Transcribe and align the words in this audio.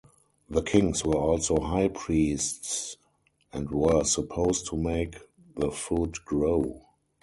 The 0.49 0.63
kings 0.63 1.05
were 1.05 1.13
also 1.13 1.59
high 1.59 1.89
priests, 1.89 2.97
and 3.53 3.69
were 3.69 4.03
supposed 4.03 4.65
to 4.71 4.75
make 4.75 5.17
the 5.55 5.69
food 5.69 6.25
grow. 6.25 6.87